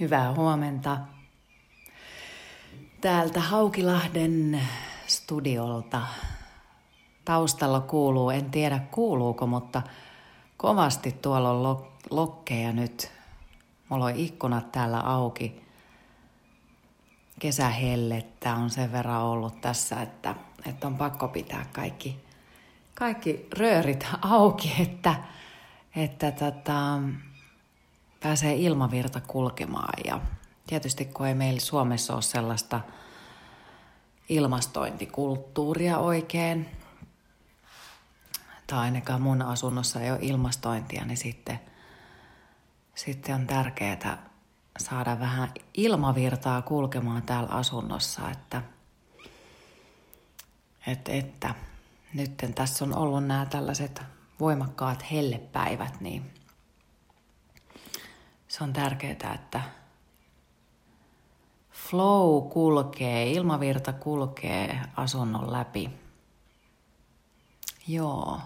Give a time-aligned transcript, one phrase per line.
[0.00, 0.98] Hyvää huomenta.
[3.00, 4.60] Täältä Haukilahden
[5.06, 6.02] studiolta
[7.24, 9.82] taustalla kuuluu, en tiedä kuuluuko, mutta
[10.56, 13.10] kovasti tuolla on lokkeja nyt.
[13.88, 15.62] Mulla on ikkunat täällä auki.
[17.38, 20.34] Kesähellettä on sen verran ollut tässä, että,
[20.66, 22.20] että on pakko pitää kaikki,
[22.94, 25.14] kaikki röörit auki, että,
[25.96, 27.00] että tota,
[28.20, 30.04] pääsee ilmavirta kulkemaan.
[30.04, 30.20] Ja
[30.66, 32.80] tietysti kun ei meillä Suomessa ole sellaista
[34.28, 36.68] ilmastointikulttuuria oikein,
[38.66, 41.60] tai ainakaan mun asunnossa ei ole ilmastointia, niin sitten,
[42.94, 44.28] sitten on tärkeää
[44.78, 48.62] saada vähän ilmavirtaa kulkemaan täällä asunnossa, että,
[50.86, 51.54] että, että
[52.14, 54.02] nyt tässä on ollut nämä tällaiset
[54.40, 56.37] voimakkaat hellepäivät, niin
[58.48, 59.60] se on tärkeää, että
[61.70, 65.90] flow kulkee, ilmavirta kulkee asunnon läpi.
[67.88, 68.40] Joo.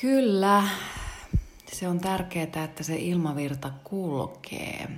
[0.00, 0.68] Kyllä,
[1.72, 4.90] se on tärkeää, että se ilmavirta kulkee.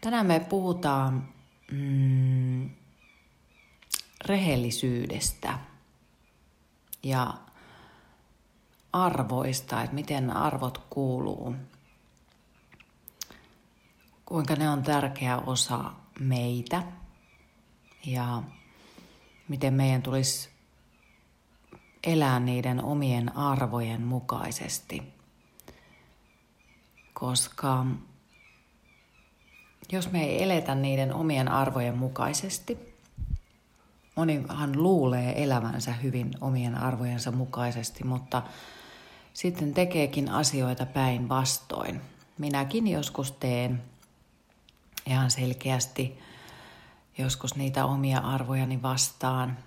[0.00, 1.28] Tänään me puhutaan
[1.70, 2.70] mm,
[4.24, 5.58] rehellisyydestä
[7.02, 7.34] ja
[8.94, 11.54] arvoista, että miten arvot kuuluu,
[14.26, 16.82] kuinka ne on tärkeä osa meitä
[18.06, 18.42] ja
[19.48, 20.48] miten meidän tulisi
[22.06, 25.02] elää niiden omien arvojen mukaisesti.
[27.12, 27.86] Koska
[29.92, 32.94] jos me ei eletä niiden omien arvojen mukaisesti,
[34.14, 38.42] monihan luulee elävänsä hyvin omien arvojensa mukaisesti, mutta
[39.34, 42.00] sitten tekeekin asioita päinvastoin.
[42.38, 43.82] Minäkin joskus teen
[45.06, 46.18] ihan selkeästi
[47.18, 49.58] joskus niitä omia arvojani vastaan.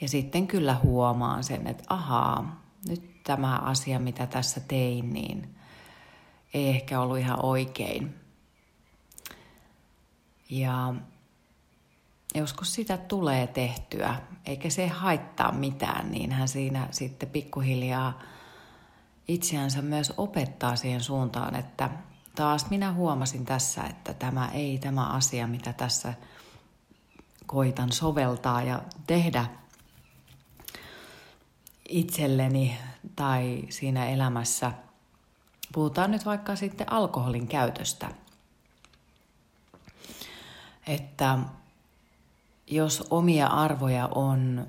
[0.00, 5.56] Ja sitten kyllä huomaan sen, että ahaa, nyt tämä asia, mitä tässä tein, niin
[6.54, 8.14] ei ehkä ollut ihan oikein.
[10.50, 10.94] Ja
[12.34, 18.22] joskus sitä tulee tehtyä, eikä se haittaa mitään, niin hän siinä sitten pikkuhiljaa
[19.28, 21.90] itseänsä myös opettaa siihen suuntaan, että
[22.34, 26.14] taas minä huomasin tässä, että tämä ei tämä asia, mitä tässä
[27.46, 29.46] koitan soveltaa ja tehdä
[31.88, 32.78] itselleni
[33.16, 34.72] tai siinä elämässä.
[35.72, 38.10] Puhutaan nyt vaikka sitten alkoholin käytöstä.
[40.86, 41.38] Että
[42.66, 44.66] jos omia arvoja on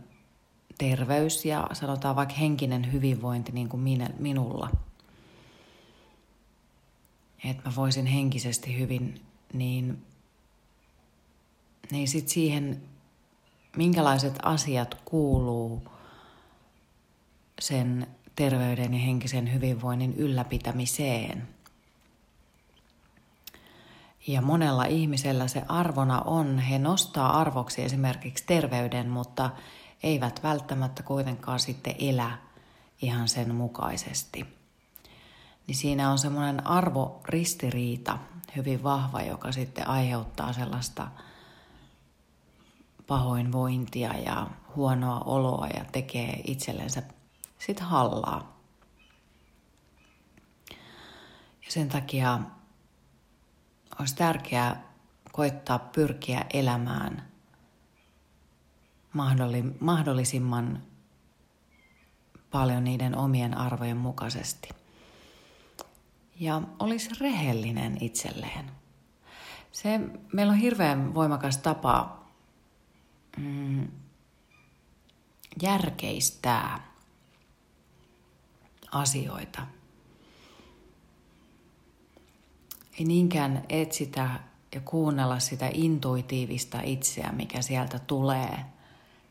[0.77, 4.69] terveys ja sanotaan vaikka henkinen hyvinvointi niin kuin minä, minulla,
[7.49, 9.21] että mä voisin henkisesti hyvin,
[9.53, 10.05] niin,
[11.91, 12.81] niin sitten siihen,
[13.77, 15.81] minkälaiset asiat kuuluu
[17.59, 21.47] sen terveyden ja henkisen hyvinvoinnin ylläpitämiseen–
[24.27, 29.49] ja monella ihmisellä se arvona on, he nostaa arvoksi esimerkiksi terveyden, mutta
[30.03, 32.37] eivät välttämättä kuitenkaan sitten elä
[33.01, 34.45] ihan sen mukaisesti.
[35.67, 38.17] Niin siinä on semmoinen arvoristiriita
[38.55, 41.07] hyvin vahva, joka sitten aiheuttaa sellaista
[43.07, 47.03] pahoinvointia ja huonoa oloa ja tekee itsellensä
[47.59, 48.55] sit hallaa.
[51.65, 52.39] Ja sen takia
[53.99, 54.83] olisi tärkeää
[55.31, 57.27] koittaa pyrkiä elämään
[59.79, 60.83] mahdollisimman
[62.51, 64.69] paljon niiden omien arvojen mukaisesti.
[66.39, 68.71] Ja olisi rehellinen itselleen.
[69.71, 69.99] Se,
[70.33, 72.23] meillä on hirveän voimakas tapa
[73.37, 73.87] mm,
[75.61, 76.91] järkeistää
[78.91, 79.67] asioita–
[82.99, 84.29] ei niinkään etsitä
[84.75, 88.65] ja kuunnella sitä intuitiivista itseä, mikä sieltä tulee,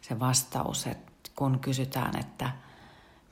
[0.00, 2.50] se vastaus, että kun kysytään, että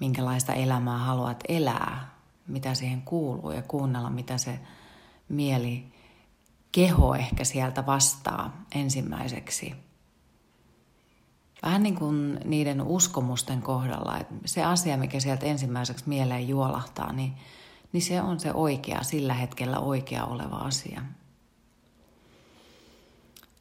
[0.00, 2.10] minkälaista elämää haluat elää,
[2.46, 4.58] mitä siihen kuuluu ja kuunnella, mitä se
[5.28, 5.84] mieli,
[6.72, 9.74] keho ehkä sieltä vastaa ensimmäiseksi.
[11.62, 17.32] Vähän niin kuin niiden uskomusten kohdalla, että se asia, mikä sieltä ensimmäiseksi mieleen juolahtaa, niin–
[17.92, 21.02] niin se on se oikea, sillä hetkellä oikea oleva asia.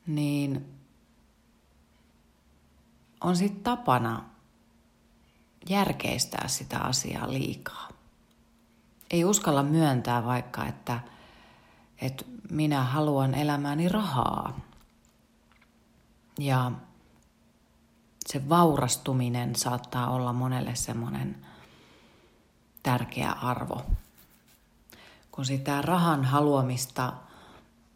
[0.08, 0.66] Niin
[3.22, 4.26] on sitten tapana
[5.70, 7.90] järkeistää sitä asiaa liikaa.
[9.12, 11.00] ei uskalla myöntää vaikka, että,
[12.02, 14.60] että minä haluan elämääni rahaa.
[16.40, 16.72] Ja
[18.28, 21.46] se vaurastuminen saattaa olla monelle semmoinen
[22.84, 23.86] tärkeä arvo.
[25.32, 27.14] Kun sitä rahan haluamista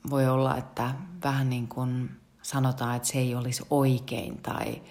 [0.09, 4.81] voi olla, että vähän niin kuin sanotaan, että se ei olisi oikein tai,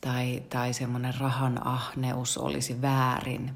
[0.00, 3.54] tai, tai semmoinen rahan ahneus olisi väärin,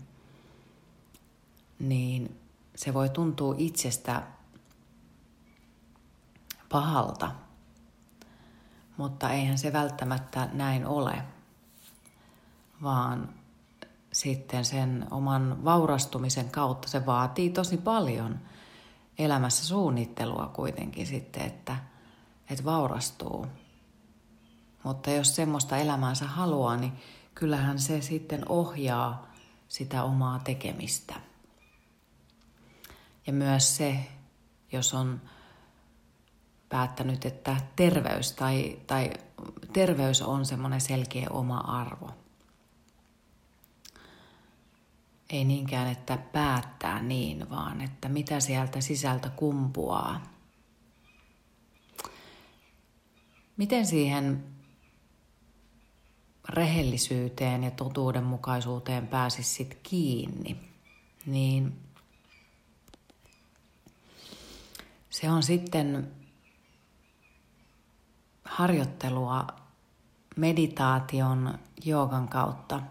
[1.79, 2.41] niin
[2.77, 4.23] se voi tuntua itsestä
[6.69, 7.31] pahalta,
[8.97, 11.23] mutta eihän se välttämättä näin ole,
[12.83, 13.38] vaan
[14.19, 18.41] sitten sen oman vaurastumisen kautta se vaatii tosi paljon
[19.19, 21.77] elämässä suunnittelua kuitenkin sitten, että,
[22.51, 23.47] että vaurastuu.
[24.85, 26.93] Mutta jos semmoista elämäänsä haluaa, niin
[27.35, 29.27] kyllähän se sitten ohjaa
[29.69, 31.15] sitä omaa tekemistä.
[33.27, 34.09] Ja myös se,
[34.73, 35.21] jos on
[36.69, 39.11] päättänyt, että terveys tai, tai
[39.73, 42.11] terveys on semmoinen selkeä oma arvo.
[45.31, 50.23] Ei niinkään, että päättää niin, vaan että mitä sieltä sisältä kumpuaa.
[53.57, 54.45] Miten siihen
[56.49, 60.57] rehellisyyteen ja totuudenmukaisuuteen pääsisit kiinni,
[61.27, 61.81] niin
[65.11, 66.13] se on sitten
[68.45, 69.47] harjoittelua
[70.37, 72.83] meditaation, joogan kautta.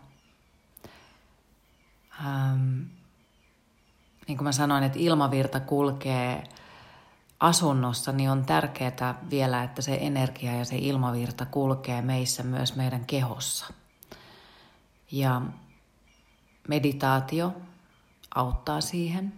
[2.25, 2.81] Ähm,
[4.27, 6.43] niin kuin mä sanoin, että ilmavirta kulkee
[7.39, 13.05] asunnossa, niin on tärkeää vielä, että se energia ja se ilmavirta kulkee meissä myös meidän
[13.05, 13.73] kehossa.
[15.11, 15.41] Ja
[16.67, 17.53] meditaatio
[18.35, 19.33] auttaa siihen.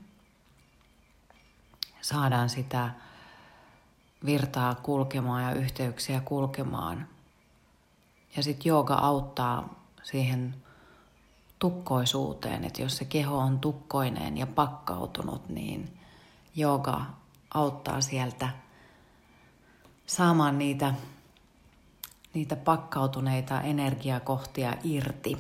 [2.02, 2.90] Saadaan sitä
[4.26, 7.08] virtaa kulkemaan ja yhteyksiä kulkemaan.
[8.36, 10.56] Ja sitten jooga auttaa siihen
[11.60, 16.00] tukkoisuuteen, että jos se keho on tukkoinen ja pakkautunut, niin
[16.56, 17.06] jooga
[17.54, 18.50] auttaa sieltä
[20.06, 20.94] saamaan niitä,
[22.34, 25.38] niitä pakkautuneita energiakohtia irti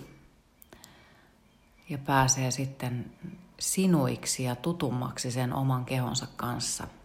[1.90, 3.12] ja pääsee sitten
[3.60, 6.88] sinuiksi ja tutummaksi sen oman kehonsa kanssa–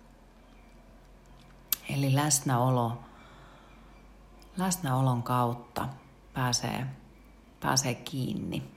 [1.89, 2.99] Eli läsnäolo,
[4.57, 5.89] läsnäolon kautta
[6.33, 6.87] pääsee,
[7.61, 8.74] pääsee kiinni.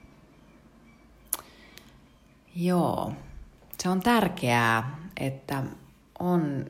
[2.60, 3.12] Joo,
[3.78, 5.62] se on tärkeää, että
[6.18, 6.66] on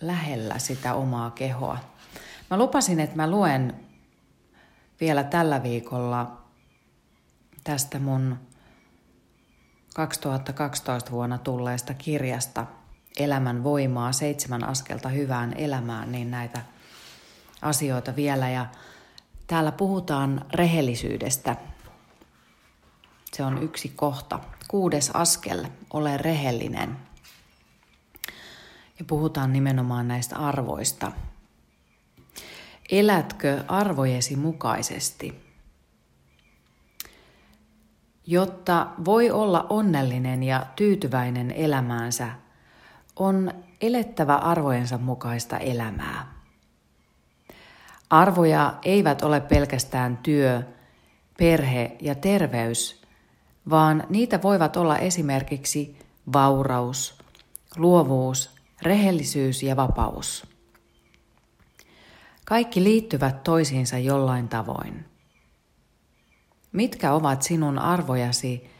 [0.00, 1.78] lähellä sitä omaa kehoa.
[2.50, 3.74] Mä lupasin, että mä luen
[5.00, 6.40] vielä tällä viikolla
[7.64, 8.36] tästä mun
[9.94, 12.66] 2012 vuonna tulleesta kirjasta–
[13.18, 16.62] elämän voimaa, seitsemän askelta hyvään elämään, niin näitä
[17.62, 18.50] asioita vielä.
[18.50, 18.66] Ja
[19.46, 21.56] täällä puhutaan rehellisyydestä.
[23.32, 24.40] Se on yksi kohta.
[24.68, 26.96] Kuudes askel, ole rehellinen.
[28.98, 31.12] Ja puhutaan nimenomaan näistä arvoista.
[32.90, 35.50] Elätkö arvojesi mukaisesti?
[38.26, 42.30] Jotta voi olla onnellinen ja tyytyväinen elämäänsä,
[43.16, 46.32] on elettävä arvojensa mukaista elämää.
[48.10, 50.62] Arvoja eivät ole pelkästään työ,
[51.38, 52.99] perhe ja terveys,
[53.70, 55.98] vaan niitä voivat olla esimerkiksi
[56.32, 57.18] vauraus,
[57.76, 58.50] luovuus,
[58.82, 60.46] rehellisyys ja vapaus.
[62.44, 65.04] Kaikki liittyvät toisiinsa jollain tavoin.
[66.72, 68.70] Mitkä ovat sinun arvojasi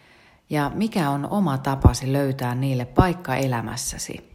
[0.50, 4.30] ja mikä on oma tapasi löytää niille paikka elämässäsi?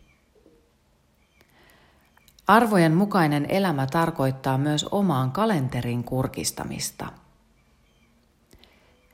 [2.47, 7.24] Arvojen mukainen elämä tarkoittaa myös omaan kalenterin kurkistamista.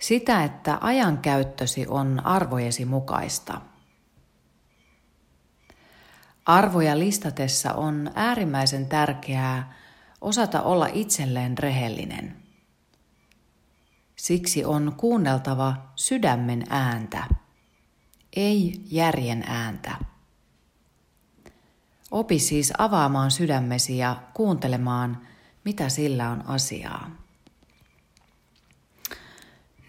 [0.01, 3.62] Sitä, että ajankäyttösi on arvojesi mukaista.
[6.46, 9.74] Arvoja listatessa on äärimmäisen tärkeää
[10.22, 12.38] osata olla itselleen rehellinen.
[14.15, 17.24] Siksi on kuunneltava sydämen ääntä,
[18.36, 19.96] ei järjen ääntä.
[22.12, 25.27] Opi siis avaamaan sydämesi ja kuuntelemaan,
[25.63, 27.21] mitä sillä on asiaa.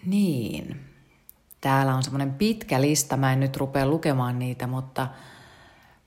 [0.05, 0.79] Niin,
[1.61, 5.07] täällä on semmoinen pitkä lista, mä en nyt rupea lukemaan niitä, mutta,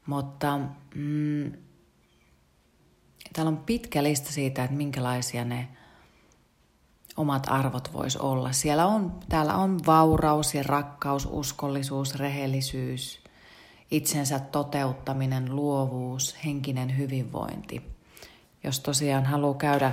[0.07, 0.59] mutta
[0.95, 1.53] mm,
[3.33, 5.69] täällä on pitkä lista siitä, että minkälaisia ne
[7.17, 8.53] omat arvot vois olla.
[8.53, 13.21] Siellä on, täällä on vauraus ja rakkaus, uskollisuus, rehellisyys,
[13.91, 17.83] itsensä toteuttaminen, luovuus, henkinen hyvinvointi.
[18.65, 19.93] Jos tosiaan haluaa käydä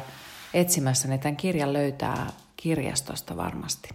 [0.54, 3.90] etsimässä, niin tämän kirjan löytää kirjastosta varmasti.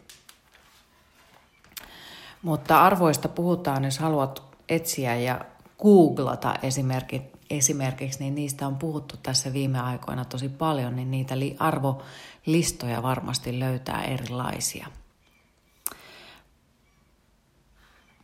[2.42, 5.40] Mutta arvoista puhutaan, jos haluat etsiä ja
[5.82, 13.02] googlata esimerkiksi, esimerkiksi, niin niistä on puhuttu tässä viime aikoina tosi paljon, niin niitä arvolistoja
[13.02, 14.86] varmasti löytää erilaisia.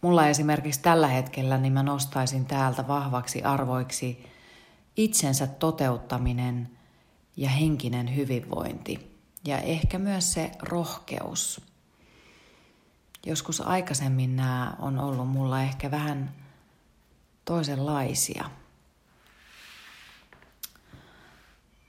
[0.01, 4.27] Mulla esimerkiksi tällä hetkellä niin mä nostaisin täältä vahvaksi arvoiksi
[4.97, 6.74] itsensä toteuttaminen
[7.37, 9.15] ja henkinen hyvinvointi.
[9.45, 11.61] Ja ehkä myös se rohkeus.
[13.27, 16.35] Joskus aikaisemmin nämä on ollut mulla ehkä vähän
[17.45, 18.51] toisenlaisia.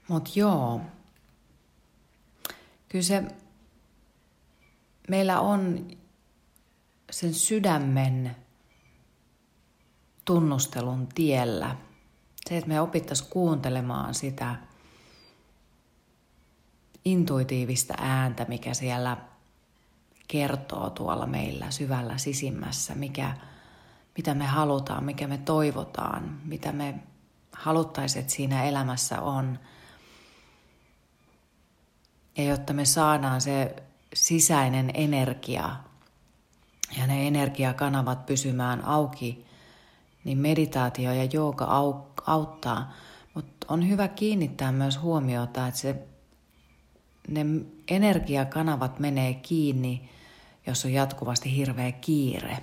[0.07, 0.81] Mutta joo,
[2.89, 3.23] kyllä se
[5.09, 5.87] meillä on
[7.11, 8.35] sen sydämen
[10.25, 11.75] tunnustelun tiellä.
[12.49, 14.55] Se, että me opittaisiin kuuntelemaan sitä
[17.05, 19.17] intuitiivista ääntä, mikä siellä
[20.27, 23.37] kertoo tuolla meillä syvällä sisimmässä, mikä,
[24.17, 26.95] mitä me halutaan, mikä me toivotaan, mitä me
[27.51, 29.59] haluttaisiin, että siinä elämässä on.
[32.37, 33.75] Ja jotta me saadaan se
[34.13, 35.75] sisäinen energia
[36.97, 39.45] ja ne energiakanavat pysymään auki,
[40.23, 41.67] niin meditaatio ja jooga
[42.25, 42.93] auttaa.
[43.33, 46.07] Mutta on hyvä kiinnittää myös huomiota, että se,
[47.27, 47.45] ne
[47.87, 50.09] energiakanavat menee kiinni,
[50.67, 52.57] jos on jatkuvasti hirveä kiire.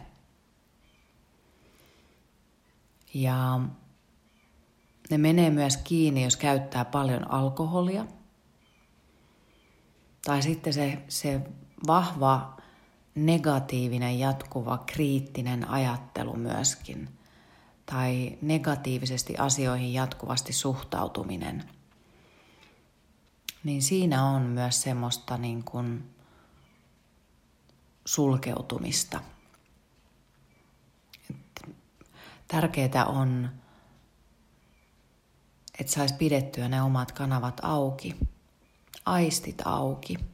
[3.14, 3.60] Ja
[5.10, 8.06] ne menee myös kiinni, jos käyttää paljon alkoholia.
[10.24, 11.40] Tai sitten se, se
[11.86, 12.56] vahva
[13.14, 17.08] negatiivinen, jatkuva, kriittinen ajattelu myöskin.
[17.86, 21.64] Tai negatiivisesti asioihin jatkuvasti suhtautuminen.
[23.64, 26.14] Niin siinä on myös semmoista niin kuin
[28.04, 29.20] sulkeutumista.
[32.48, 33.50] Tärkeää on,
[35.78, 38.16] että saisi pidettyä ne omat kanavat auki,
[39.04, 40.16] aistit auki–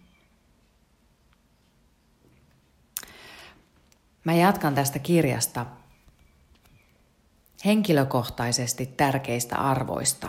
[4.28, 5.66] Mä jatkan tästä kirjasta
[7.64, 10.28] henkilökohtaisesti tärkeistä arvoista.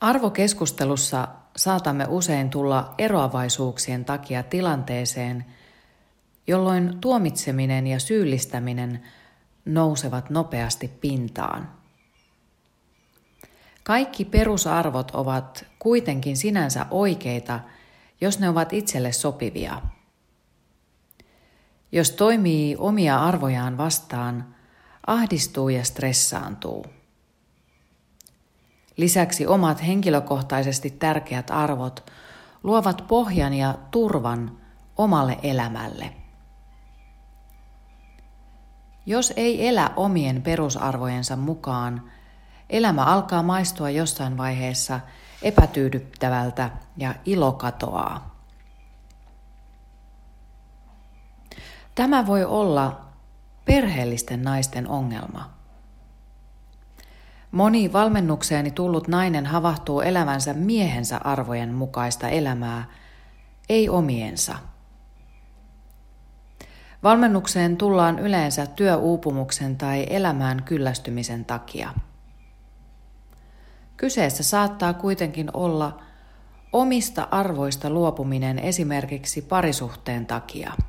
[0.00, 5.44] Arvokeskustelussa saatamme usein tulla eroavaisuuksien takia tilanteeseen,
[6.46, 9.02] jolloin tuomitseminen ja syyllistäminen
[9.64, 11.70] nousevat nopeasti pintaan.
[13.82, 17.60] Kaikki perusarvot ovat kuitenkin sinänsä oikeita,
[18.20, 19.82] jos ne ovat itselle sopivia–
[21.92, 24.54] jos toimii omia arvojaan vastaan,
[25.06, 26.86] ahdistuu ja stressaantuu.
[28.98, 32.10] Lisäksi omat henkilökohtaisesti tärkeät arvot
[32.62, 34.58] luovat pohjan ja turvan
[34.96, 36.12] omalle elämälle.
[39.06, 42.10] Jos ei elä omien perusarvojensa mukaan,
[42.70, 45.00] elämä alkaa maistua jossain vaiheessa
[45.42, 48.34] epätyydyttävältä ja ilo katoaa.
[51.94, 53.00] Tämä voi olla
[53.64, 55.57] perheellisten naisten ongelma.
[57.50, 62.84] Moni valmennukseeni tullut nainen havahtuu elävänsä miehensä arvojen mukaista elämää,
[63.68, 64.54] ei omiensa.
[67.02, 71.94] Valmennukseen tullaan yleensä työuupumuksen tai elämään kyllästymisen takia.
[73.96, 76.02] Kyseessä saattaa kuitenkin olla
[76.72, 80.72] omista arvoista luopuminen esimerkiksi parisuhteen takia–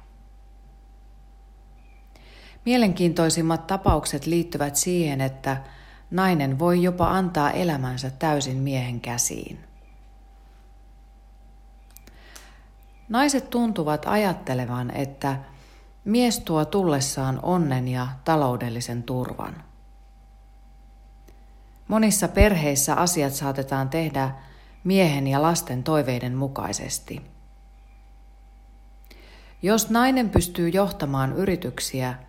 [2.65, 5.57] Mielenkiintoisimmat tapaukset liittyvät siihen, että
[6.11, 9.59] nainen voi jopa antaa elämänsä täysin miehen käsiin.
[13.09, 15.37] Naiset tuntuvat ajattelevan, että
[16.05, 19.63] mies tuo tullessaan onnen ja taloudellisen turvan.
[21.87, 24.31] Monissa perheissä asiat saatetaan tehdä
[24.83, 27.21] miehen ja lasten toiveiden mukaisesti.
[29.61, 32.15] Jos nainen pystyy johtamaan yrityksiä–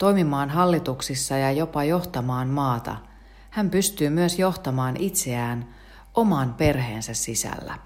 [0.00, 2.96] toimimaan hallituksissa ja jopa johtamaan maata,
[3.50, 5.74] hän pystyy myös johtamaan itseään
[6.14, 7.78] oman perheensä sisällä.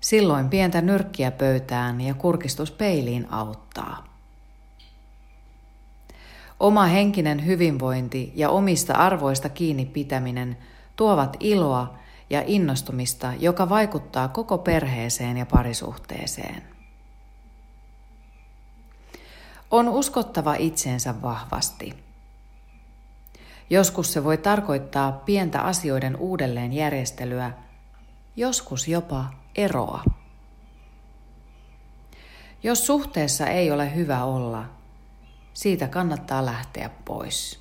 [0.00, 4.04] Silloin pientä nyrkkiä pöytään ja kurkistus peiliin auttaa.
[6.60, 10.56] Oma henkinen hyvinvointi ja omista arvoista kiinni pitäminen
[10.96, 11.98] tuovat iloa
[12.30, 16.62] ja innostumista, joka vaikuttaa koko perheeseen ja parisuhteeseen.
[19.70, 22.11] On uskottava itseensä vahvasti.
[23.72, 27.52] Joskus se voi tarkoittaa pientä asioiden uudelleenjärjestelyä,
[28.36, 29.24] joskus jopa
[29.56, 30.04] eroa.
[32.62, 34.64] Jos suhteessa ei ole hyvä olla,
[35.54, 37.60] siitä kannattaa lähteä pois.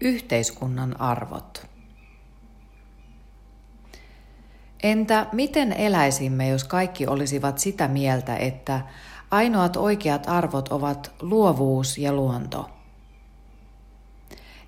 [0.00, 1.66] Yhteiskunnan arvot.
[4.82, 8.80] Entä miten eläisimme, jos kaikki olisivat sitä mieltä, että
[9.30, 12.70] ainoat oikeat arvot ovat luovuus ja luonto?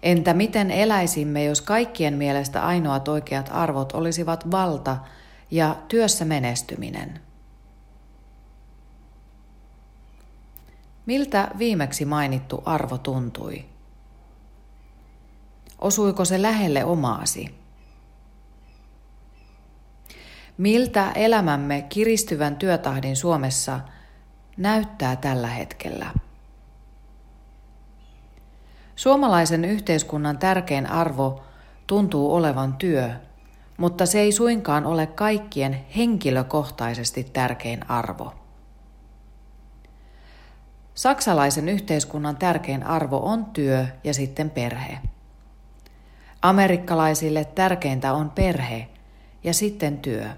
[0.03, 4.97] Entä miten eläisimme, jos kaikkien mielestä ainoat oikeat arvot olisivat valta
[5.51, 7.21] ja työssä menestyminen?
[11.07, 13.65] Miltä viimeksi mainittu arvo tuntui?
[15.79, 17.55] Osuiko se lähelle omaasi?
[20.59, 23.81] Miltä elämämme kiristyvän työtahdin Suomessa
[24.57, 26.07] näyttää tällä hetkellä?
[28.97, 31.43] Suomalaisen yhteiskunnan tärkein arvo
[31.87, 33.11] tuntuu olevan työ,
[33.77, 38.35] mutta se ei suinkaan ole kaikkien henkilökohtaisesti tärkein arvo.
[40.95, 44.99] Saksalaisen yhteiskunnan tärkein arvo on työ ja sitten perhe.
[46.43, 48.89] Amerikkalaisille tärkeintä on perhe
[49.45, 50.31] ja sitten työ.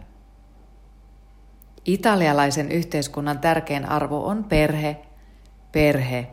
[1.84, 4.96] Italialaisen yhteiskunnan tärkein arvo on perhe,
[5.72, 6.26] perhe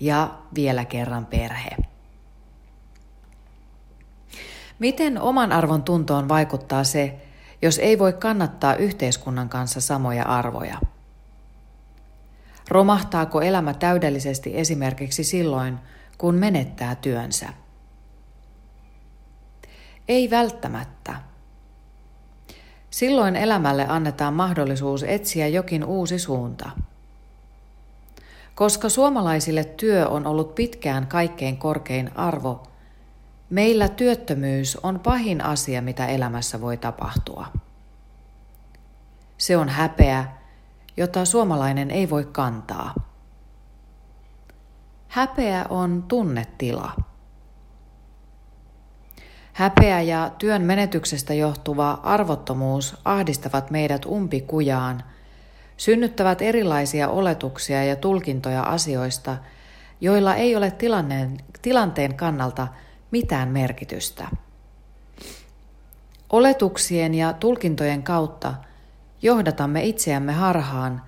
[0.00, 1.70] ja vielä kerran perhe.
[4.78, 7.20] Miten oman arvon tuntoon vaikuttaa se,
[7.62, 10.78] jos ei voi kannattaa yhteiskunnan kanssa samoja arvoja?
[12.68, 15.78] Romahtaako elämä täydellisesti esimerkiksi silloin,
[16.18, 17.48] kun menettää työnsä?
[20.08, 21.31] Ei välttämättä.
[22.92, 26.70] Silloin elämälle annetaan mahdollisuus etsiä jokin uusi suunta.
[28.54, 32.62] Koska suomalaisille työ on ollut pitkään kaikkein korkein arvo,
[33.50, 37.46] meillä työttömyys on pahin asia, mitä elämässä voi tapahtua.
[39.38, 40.24] Se on häpeä,
[40.96, 42.94] jota suomalainen ei voi kantaa.
[45.08, 46.92] Häpeä on tunnetila.
[49.52, 55.02] Häpeä ja työn menetyksestä johtuva arvottomuus ahdistavat meidät umpikujaan,
[55.76, 59.36] synnyttävät erilaisia oletuksia ja tulkintoja asioista,
[60.00, 62.68] joilla ei ole tilanneen, tilanteen kannalta
[63.10, 64.28] mitään merkitystä.
[66.30, 68.54] Oletuksien ja tulkintojen kautta
[69.22, 71.02] johdatamme itseämme harhaan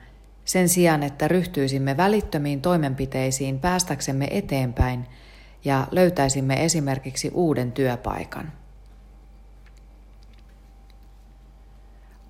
[0.44, 5.06] sen sijaan, että ryhtyisimme välittömiin toimenpiteisiin päästäksemme eteenpäin–
[5.64, 8.52] ja löytäisimme esimerkiksi uuden työpaikan.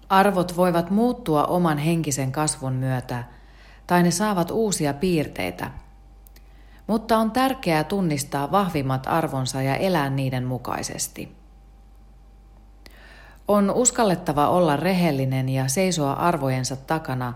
[0.08, 3.24] Arvot voivat muuttua oman henkisen kasvun myötä
[3.86, 5.70] tai ne saavat uusia piirteitä,
[6.86, 11.36] mutta on tärkeää tunnistaa vahvimmat arvonsa ja elää niiden mukaisesti.
[13.48, 17.34] On uskallettava olla rehellinen ja seisoa arvojensa takana,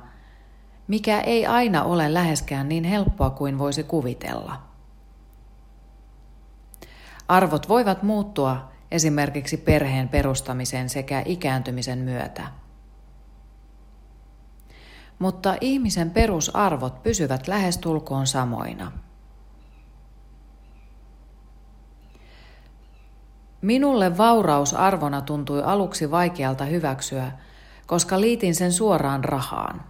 [0.89, 4.68] mikä ei aina ole läheskään niin helppoa kuin voisi kuvitella.
[7.29, 12.47] Arvot voivat muuttua esimerkiksi perheen perustamisen sekä ikääntymisen myötä.
[15.19, 18.93] Mutta ihmisen perusarvot pysyvät lähestulkoon samoina.
[23.61, 27.33] Minulle vauraus arvona tuntui aluksi vaikealta hyväksyä,
[27.87, 29.85] koska liitin sen suoraan rahaan.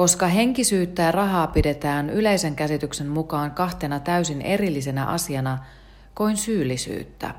[0.00, 5.58] Koska henkisyyttä ja rahaa pidetään yleisen käsityksen mukaan kahtena täysin erillisenä asiana,
[6.14, 7.34] koin syyllisyyttä.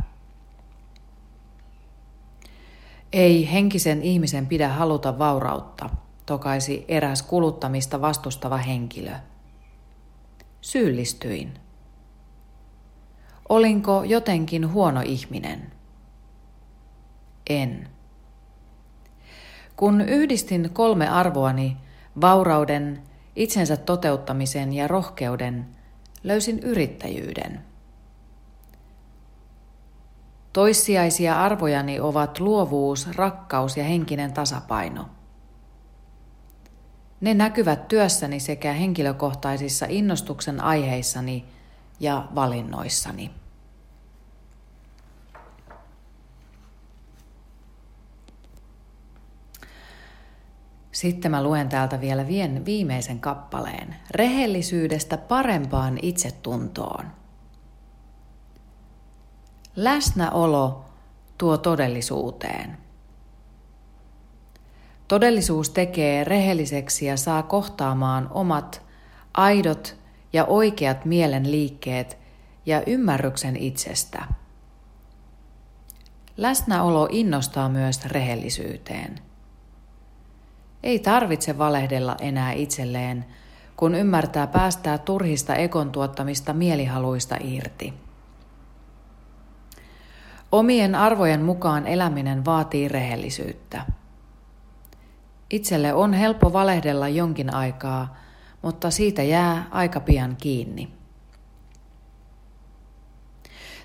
[3.13, 5.89] Ei henkisen ihmisen pidä haluta vaurautta,
[6.25, 9.11] tokaisi eräs kuluttamista vastustava henkilö.
[10.61, 11.53] Syyllistyin.
[13.49, 15.71] Olinko jotenkin huono ihminen?
[17.49, 17.89] En.
[19.75, 21.77] Kun yhdistin kolme arvoani,
[22.21, 23.03] vaurauden,
[23.35, 25.67] itsensä toteuttamisen ja rohkeuden,
[26.23, 27.61] löysin yrittäjyyden.
[30.53, 35.09] Toissijaisia arvojani ovat luovuus, rakkaus ja henkinen tasapaino.
[37.21, 41.45] Ne näkyvät työssäni sekä henkilökohtaisissa innostuksen aiheissani
[41.99, 43.40] ja valinnoissani.
[50.91, 52.27] Sitten mä luen täältä vielä
[52.65, 53.95] viimeisen kappaleen.
[54.11, 57.05] Rehellisyydestä parempaan itsetuntoon.
[59.75, 60.85] Läsnäolo
[61.37, 62.77] tuo todellisuuteen.
[65.07, 68.81] Todellisuus tekee rehelliseksi ja saa kohtaamaan omat
[69.33, 69.97] aidot
[70.33, 72.17] ja oikeat mielen liikkeet
[72.65, 74.25] ja ymmärryksen itsestä.
[76.37, 79.30] Läsnäolo innostaa myös rehellisyyteen.
[80.83, 83.25] Ei tarvitse valehdella enää itselleen,
[83.77, 87.93] kun ymmärtää päästää turhista ekon tuottamista mielihaluista irti.
[90.51, 93.85] Omien arvojen mukaan eläminen vaatii rehellisyyttä.
[95.49, 98.15] Itselle on helppo valehdella jonkin aikaa,
[98.61, 100.93] mutta siitä jää aika pian kiinni.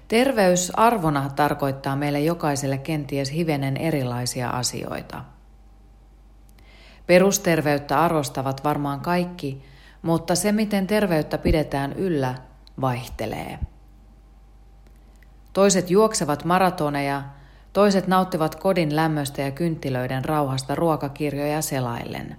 [0.08, 5.35] Terveys arvona tarkoittaa meille jokaiselle kenties hivenen erilaisia asioita.
[7.06, 9.64] Perusterveyttä arvostavat varmaan kaikki,
[10.02, 12.34] mutta se miten terveyttä pidetään yllä
[12.80, 13.58] vaihtelee.
[15.52, 17.22] Toiset juoksevat maratoneja,
[17.72, 22.36] toiset nauttivat kodin lämmöstä ja kynttilöiden rauhasta ruokakirjoja selaillen.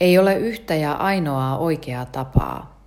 [0.00, 2.80] Ei ole yhtä ja ainoaa oikeaa tapaa.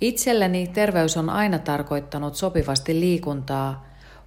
[0.00, 3.84] Itselleni terveys on aina tarkoittanut sopivasti liikuntaa,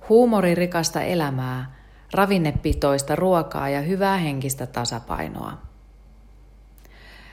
[0.09, 1.76] huumoririkasta elämää,
[2.13, 5.53] ravinnepitoista ruokaa ja hyvää henkistä tasapainoa.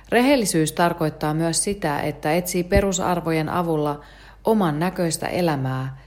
[0.08, 4.00] Rehellisyys tarkoittaa myös sitä, että etsii perusarvojen avulla
[4.44, 5.98] oman näköistä elämää,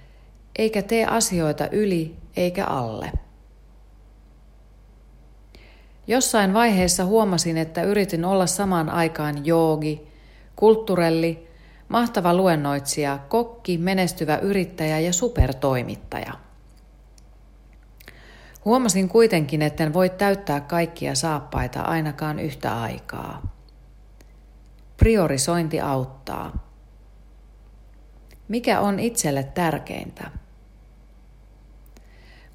[0.58, 3.12] eikä tee asioita yli eikä alle.
[6.08, 10.08] Jossain vaiheessa huomasin, että yritin olla samaan aikaan joogi,
[10.56, 11.48] kultturelli,
[11.90, 16.47] mahtava luennoitsija, kokki, menestyvä yrittäjä ja supertoimittaja.
[18.68, 23.54] Huomasin kuitenkin, etten voi täyttää kaikkia saappaita ainakaan yhtä aikaa.
[24.98, 26.68] Priorisointi auttaa.
[28.48, 30.32] Mikä on itselle tärkeintä?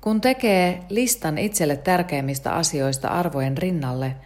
[0.01, 4.17] Kun tekee listan itselle tärkeimmistä asioista arvojen rinnalle,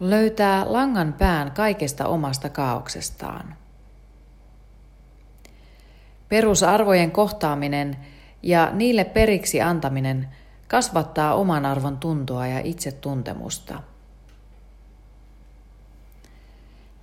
[0.00, 3.54] löytää langan pään kaikesta omasta kaauksestaan.
[6.28, 7.96] Perusarvojen kohtaaminen
[8.42, 10.28] ja niille periksi antaminen
[10.68, 13.82] kasvattaa oman arvon tuntoa ja itsetuntemusta.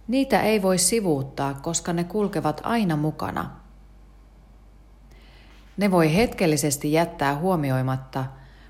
[0.07, 3.51] Niitä ei voi sivuuttaa, koska ne kulkevat aina mukana.
[5.77, 8.25] Ne voi hetkellisesti jättää huomioimatta,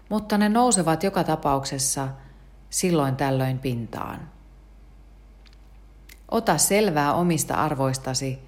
[0.10, 2.08] mutta ne nousevat joka tapauksessa
[2.70, 4.30] silloin tällöin pintaan.
[6.32, 8.40] Ota selvää omista arvoistasi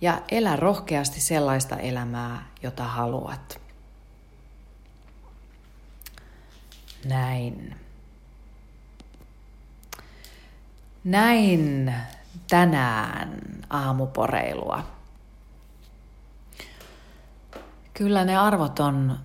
[0.00, 3.61] ja elä rohkeasti sellaista elämää, jota haluat.
[7.04, 7.76] Näin.
[11.04, 11.94] Näin
[12.50, 14.82] tänään aamuporeilua.
[17.94, 19.18] Kyllä ne arvot on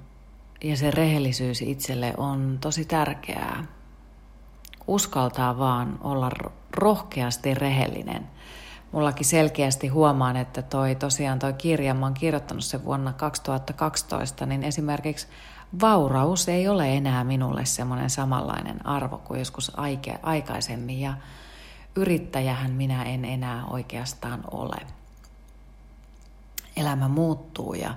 [0.64, 3.66] ja se rehellisyys itselle on tosi tärkeää.
[4.88, 6.32] Uskaltaa vaan olla
[6.72, 8.28] rohkeasti rehellinen.
[8.92, 14.64] Mullakin selkeästi huomaan, että toi tosiaan toi kirja, mä oon kirjoittanut sen vuonna 2012, niin
[14.64, 15.28] esimerkiksi
[15.82, 21.00] vauraus ei ole enää minulle semmoinen samanlainen arvo kuin joskus aike, aikaisemmin.
[21.00, 21.14] Ja
[21.96, 24.78] yrittäjähän minä en enää oikeastaan ole.
[26.76, 27.94] Elämä muuttuu ja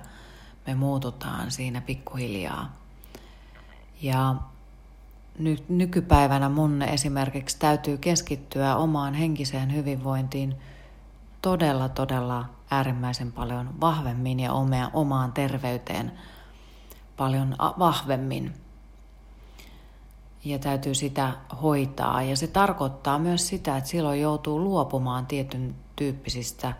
[0.67, 2.75] me muututaan siinä pikkuhiljaa.
[4.01, 4.35] Ja
[5.39, 10.55] ny- nykypäivänä mun esimerkiksi täytyy keskittyä omaan henkiseen hyvinvointiin
[11.41, 14.53] todella, todella äärimmäisen paljon vahvemmin ja
[14.93, 16.11] omaan terveyteen
[17.17, 18.53] paljon vahvemmin
[20.45, 22.23] ja täytyy sitä hoitaa.
[22.23, 26.73] Ja se tarkoittaa myös sitä, että silloin joutuu luopumaan tietyn tyyppisistä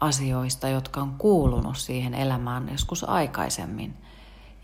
[0.00, 3.94] asioista, jotka on kuulunut siihen elämään joskus aikaisemmin.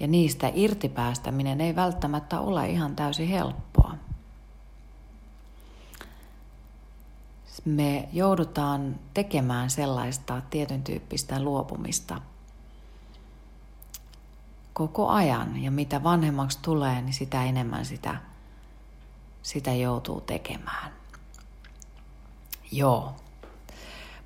[0.01, 3.78] Ja niistä irtipäästäminen ei välttämättä ole ihan täysin helppoa.
[7.65, 12.21] Me joudutaan tekemään sellaista tietyn tyyppistä luopumista–
[14.79, 15.63] koko ajan.
[15.63, 18.17] Ja mitä vanhemmaksi tulee, niin sitä enemmän sitä,
[19.43, 20.93] sitä joutuu tekemään.
[22.73, 23.17] Joo.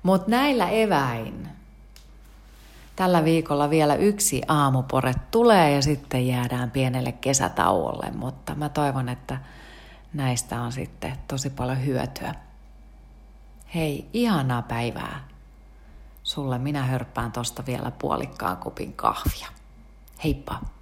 [0.03, 1.47] Mutta näillä eväin
[2.95, 9.37] tällä viikolla vielä yksi aamupore tulee ja sitten jäädään pienelle kesätauolle, mutta mä toivon, että
[10.13, 12.35] näistä on sitten tosi paljon hyötyä.
[13.75, 15.27] Hei, ihanaa päivää.
[16.23, 19.47] Sulle minä hörppään tosta vielä puolikkaan kupin kahvia.
[20.23, 20.72] Heippa!